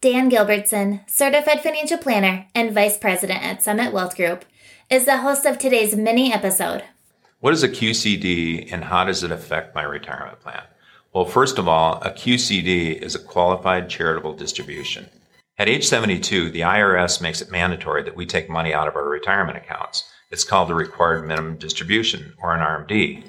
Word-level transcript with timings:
Dan 0.00 0.30
Gilbertson, 0.30 1.08
Certified 1.08 1.60
Financial 1.60 1.98
Planner 1.98 2.46
and 2.54 2.72
Vice 2.72 2.96
President 2.96 3.42
at 3.42 3.62
Summit 3.62 3.92
Wealth 3.92 4.16
Group, 4.16 4.46
is 4.88 5.04
the 5.04 5.18
host 5.18 5.44
of 5.44 5.58
today's 5.58 5.94
mini 5.94 6.32
episode. 6.32 6.82
What 7.40 7.52
is 7.52 7.62
a 7.62 7.68
QCD 7.68 8.72
and 8.72 8.84
how 8.84 9.04
does 9.04 9.22
it 9.22 9.30
affect 9.30 9.74
my 9.74 9.82
retirement 9.82 10.40
plan? 10.40 10.62
Well, 11.12 11.26
first 11.26 11.58
of 11.58 11.68
all, 11.68 12.00
a 12.00 12.10
QCD 12.10 13.02
is 13.02 13.14
a 13.14 13.22
qualified 13.22 13.90
charitable 13.90 14.32
distribution. 14.34 15.10
At 15.58 15.68
age 15.68 15.86
72, 15.86 16.50
the 16.50 16.60
IRS 16.60 17.20
makes 17.20 17.42
it 17.42 17.50
mandatory 17.50 18.02
that 18.04 18.16
we 18.16 18.24
take 18.24 18.48
money 18.48 18.72
out 18.72 18.88
of 18.88 18.96
our 18.96 19.06
retirement 19.06 19.58
accounts. 19.58 20.10
It's 20.30 20.44
called 20.44 20.70
the 20.70 20.74
required 20.74 21.26
minimum 21.26 21.56
distribution 21.56 22.32
or 22.42 22.54
an 22.54 22.60
RMD. 22.60 23.24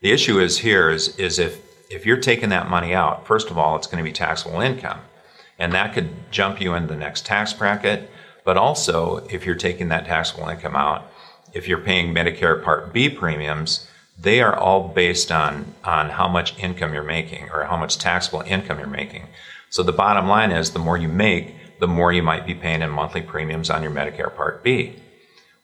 The 0.00 0.12
issue 0.12 0.38
is 0.38 0.58
here 0.58 0.90
is, 0.90 1.16
is 1.18 1.38
if, 1.38 1.60
if 1.90 2.06
you're 2.06 2.16
taking 2.16 2.48
that 2.50 2.70
money 2.70 2.94
out, 2.94 3.26
first 3.26 3.50
of 3.50 3.58
all, 3.58 3.76
it's 3.76 3.86
going 3.86 4.02
to 4.02 4.08
be 4.08 4.12
taxable 4.12 4.60
income 4.60 5.00
and 5.60 5.74
that 5.74 5.92
could 5.92 6.32
jump 6.32 6.58
you 6.60 6.74
into 6.74 6.88
the 6.88 6.96
next 6.96 7.26
tax 7.26 7.52
bracket. 7.52 8.10
But 8.44 8.56
also, 8.56 9.18
if 9.30 9.44
you're 9.44 9.54
taking 9.54 9.88
that 9.88 10.06
taxable 10.06 10.48
income 10.48 10.74
out, 10.74 11.06
if 11.52 11.68
you're 11.68 11.78
paying 11.78 12.14
Medicare 12.14 12.64
Part 12.64 12.94
B 12.94 13.10
premiums, 13.10 13.86
they 14.18 14.40
are 14.40 14.56
all 14.56 14.88
based 14.88 15.30
on, 15.30 15.74
on 15.84 16.08
how 16.08 16.26
much 16.26 16.58
income 16.58 16.94
you're 16.94 17.02
making 17.02 17.50
or 17.50 17.64
how 17.64 17.76
much 17.76 17.98
taxable 17.98 18.40
income 18.40 18.78
you're 18.78 18.88
making. 18.88 19.26
So 19.68 19.82
the 19.82 19.92
bottom 19.92 20.26
line 20.26 20.50
is 20.50 20.70
the 20.70 20.78
more 20.78 20.96
you 20.96 21.08
make, 21.08 21.78
the 21.78 21.86
more 21.86 22.10
you 22.10 22.22
might 22.22 22.46
be 22.46 22.54
paying 22.54 22.80
in 22.80 22.90
monthly 22.90 23.22
premiums 23.22 23.68
on 23.68 23.82
your 23.82 23.92
Medicare 23.92 24.34
Part 24.34 24.64
B. 24.64 24.96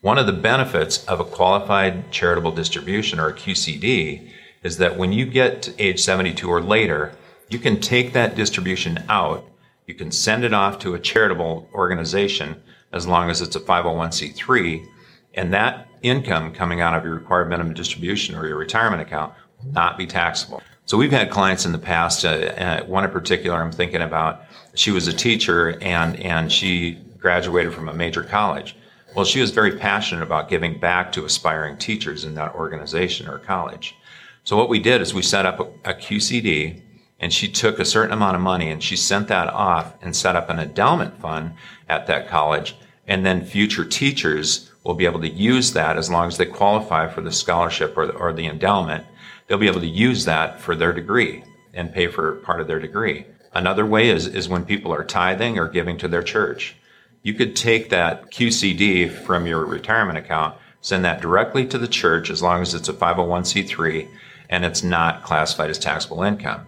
One 0.06 0.18
of 0.18 0.26
the 0.26 0.32
benefits 0.32 1.04
of 1.06 1.18
a 1.18 1.24
qualified 1.24 2.12
charitable 2.12 2.52
distribution 2.52 3.18
or 3.18 3.26
a 3.26 3.32
QCD 3.32 4.30
is 4.62 4.78
that 4.78 4.96
when 4.96 5.12
you 5.12 5.26
get 5.26 5.62
to 5.62 5.82
age 5.82 6.00
72 6.00 6.48
or 6.48 6.62
later, 6.62 7.10
you 7.48 7.58
can 7.58 7.80
take 7.80 8.12
that 8.12 8.36
distribution 8.36 9.02
out 9.08 9.44
you 9.84 9.94
can 9.94 10.12
send 10.12 10.44
it 10.44 10.54
off 10.54 10.78
to 10.78 10.94
a 10.94 11.00
charitable 11.00 11.68
organization 11.74 12.62
as 12.92 13.04
long 13.04 13.30
as 13.30 13.40
it's 13.40 13.56
a 13.56 13.60
501c3, 13.60 14.86
and 15.34 15.52
that 15.52 15.88
income 16.02 16.52
coming 16.52 16.80
out 16.80 16.96
of 16.96 17.02
your 17.02 17.14
required 17.14 17.48
minimum 17.48 17.74
distribution 17.74 18.36
or 18.36 18.46
your 18.46 18.58
retirement 18.58 19.02
account 19.02 19.34
will 19.58 19.72
not 19.72 19.98
be 19.98 20.06
taxable. 20.06 20.62
So 20.84 20.96
we've 20.96 21.10
had 21.10 21.30
clients 21.30 21.66
in 21.66 21.72
the 21.72 21.78
past. 21.78 22.24
Uh, 22.24 22.28
uh, 22.28 22.84
one 22.84 23.02
in 23.02 23.10
particular, 23.10 23.60
I'm 23.60 23.72
thinking 23.72 24.02
about. 24.02 24.42
She 24.74 24.92
was 24.92 25.08
a 25.08 25.12
teacher 25.12 25.80
and 25.82 26.14
and 26.20 26.52
she 26.52 27.00
graduated 27.18 27.74
from 27.74 27.88
a 27.88 27.92
major 27.92 28.22
college. 28.22 28.76
Well, 29.16 29.24
she 29.24 29.40
was 29.40 29.50
very 29.50 29.78
passionate 29.78 30.22
about 30.22 30.50
giving 30.50 30.78
back 30.78 31.10
to 31.12 31.24
aspiring 31.24 31.78
teachers 31.78 32.24
in 32.24 32.34
that 32.34 32.54
organization 32.54 33.26
or 33.26 33.38
college. 33.38 33.96
So 34.44 34.58
what 34.58 34.68
we 34.68 34.78
did 34.78 35.00
is 35.00 35.14
we 35.14 35.22
set 35.22 35.46
up 35.46 35.58
a, 35.58 35.92
a 35.92 35.94
QCD 35.94 36.82
and 37.18 37.32
she 37.32 37.48
took 37.48 37.78
a 37.78 37.86
certain 37.86 38.12
amount 38.12 38.36
of 38.36 38.42
money 38.42 38.70
and 38.70 38.82
she 38.82 38.94
sent 38.94 39.28
that 39.28 39.48
off 39.48 39.94
and 40.02 40.14
set 40.14 40.36
up 40.36 40.50
an 40.50 40.58
endowment 40.58 41.18
fund 41.18 41.54
at 41.88 42.06
that 42.08 42.28
college. 42.28 42.76
And 43.08 43.24
then 43.24 43.46
future 43.46 43.86
teachers 43.86 44.70
will 44.84 44.92
be 44.92 45.06
able 45.06 45.22
to 45.22 45.30
use 45.30 45.72
that 45.72 45.96
as 45.96 46.10
long 46.10 46.28
as 46.28 46.36
they 46.36 46.44
qualify 46.44 47.08
for 47.08 47.22
the 47.22 47.32
scholarship 47.32 47.96
or 47.96 48.06
the, 48.06 48.12
or 48.12 48.34
the 48.34 48.46
endowment. 48.46 49.06
They'll 49.46 49.56
be 49.56 49.66
able 49.66 49.80
to 49.80 49.86
use 49.86 50.26
that 50.26 50.60
for 50.60 50.76
their 50.76 50.92
degree 50.92 51.42
and 51.72 51.90
pay 51.90 52.08
for 52.08 52.32
part 52.32 52.60
of 52.60 52.66
their 52.66 52.80
degree. 52.80 53.24
Another 53.54 53.86
way 53.86 54.10
is, 54.10 54.26
is 54.26 54.50
when 54.50 54.66
people 54.66 54.92
are 54.92 55.04
tithing 55.04 55.58
or 55.58 55.68
giving 55.68 55.96
to 55.98 56.08
their 56.08 56.22
church. 56.22 56.76
You 57.22 57.34
could 57.34 57.56
take 57.56 57.90
that 57.90 58.30
QCD 58.30 59.10
from 59.10 59.46
your 59.46 59.64
retirement 59.64 60.18
account, 60.18 60.56
send 60.80 61.04
that 61.04 61.20
directly 61.20 61.66
to 61.66 61.78
the 61.78 61.88
church 61.88 62.30
as 62.30 62.42
long 62.42 62.62
as 62.62 62.74
it's 62.74 62.88
a 62.88 62.92
501c3 62.92 64.08
and 64.48 64.64
it's 64.64 64.82
not 64.82 65.24
classified 65.24 65.70
as 65.70 65.78
taxable 65.78 66.22
income. 66.22 66.66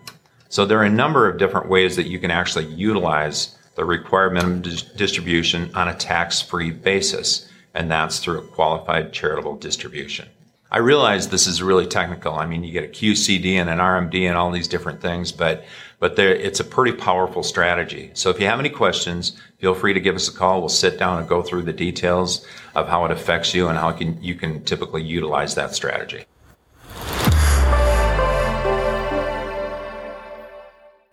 So 0.49 0.65
there 0.65 0.79
are 0.79 0.85
a 0.85 0.91
number 0.91 1.29
of 1.29 1.39
different 1.39 1.69
ways 1.69 1.97
that 1.97 2.09
you 2.09 2.19
can 2.19 2.31
actually 2.31 2.67
utilize 2.67 3.57
the 3.77 3.85
required 3.85 4.33
minimum 4.33 4.63
dis- 4.63 4.83
distribution 4.83 5.71
on 5.75 5.89
a 5.89 5.95
tax-free 5.95 6.72
basis, 6.72 7.49
and 7.75 7.91
that's 7.91 8.19
through 8.19 8.39
a 8.39 8.47
qualified 8.49 9.12
charitable 9.12 9.56
distribution. 9.56 10.28
I 10.71 10.78
realize 10.78 11.28
this 11.28 11.47
is 11.47 11.62
really 11.62 11.87
technical. 11.87 12.34
I 12.34 12.45
mean, 12.45 12.65
you 12.65 12.72
get 12.72 12.84
a 12.84 12.89
QCD 12.89 13.55
and 13.55 13.71
an 13.71 13.78
RMD 13.78 14.28
and 14.28 14.37
all 14.37 14.51
these 14.51 14.69
different 14.69 15.01
things, 15.01 15.33
but 15.33 15.65
but 15.98 16.16
there, 16.16 16.34
it's 16.34 16.60
a 16.60 16.64
pretty 16.64 16.97
powerful 16.97 17.42
strategy. 17.42 18.10
So 18.14 18.31
if 18.31 18.41
you 18.41 18.47
have 18.47 18.60
any 18.60 18.70
questions, 18.70 19.32
feel 19.59 19.75
free 19.75 19.94
to 19.94 20.00
give 20.00 20.14
us 20.14 20.28
a 20.28 20.32
call. 20.32 20.60
We'll 20.60 20.69
sit 20.69 20.98
down 20.98 21.19
and 21.19 21.28
go 21.28 21.42
through 21.42 21.62
the 21.62 21.72
details 21.72 22.47
of 22.75 22.88
how 22.88 23.04
it 23.04 23.10
affects 23.10 23.54
you 23.54 23.69
and 23.69 23.76
how 23.76 23.92
can, 23.92 24.22
you 24.22 24.34
can 24.34 24.64
typically 24.64 25.03
utilize 25.03 25.54
that 25.56 25.75
strategy. 25.75 26.25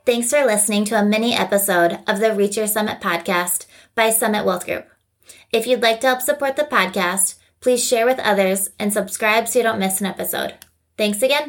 Thanks 0.06 0.30
for 0.30 0.46
listening 0.46 0.86
to 0.86 1.00
a 1.00 1.04
mini 1.04 1.34
episode 1.34 2.00
of 2.06 2.20
the 2.20 2.34
Reach 2.36 2.58
Your 2.58 2.68
Summit 2.68 3.02
podcast 3.02 3.66
by 3.96 4.12
Summit 4.12 4.46
Wealth 4.46 4.66
Group. 4.66 4.88
If 5.52 5.66
you'd 5.66 5.82
like 5.82 6.00
to 6.02 6.08
help 6.08 6.22
support 6.22 6.58
the 6.58 6.64
podcast, 6.64 7.36
please 7.60 7.84
share 7.84 8.06
with 8.06 8.20
others 8.20 8.70
and 8.78 8.94
subscribe 8.94 9.48
so 9.48 9.58
you 9.60 9.64
don't 9.64 9.80
miss 9.80 10.00
an 10.02 10.06
episode. 10.06 10.54
Thanks 10.96 11.24
again. 11.24 11.44